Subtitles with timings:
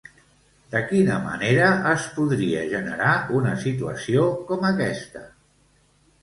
[0.69, 3.11] De quina manera es podria generar
[3.41, 5.25] una situació com aquesta?